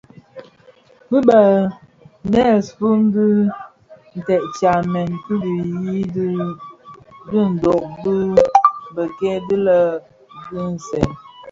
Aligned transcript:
Bi 1.09 1.19
bënèsun 1.27 2.99
dhi 3.13 3.27
ted 4.27 4.43
tsamèn 4.55 5.09
ki 5.23 5.33
dhiyi 5.43 6.01
di 6.15 6.27
dhiňdoon 7.29 7.83
di 8.03 8.15
bikei 8.95 9.39
di 9.47 9.55
dhi 9.65 9.79
di 10.49 10.61
nsèň: 10.73 11.09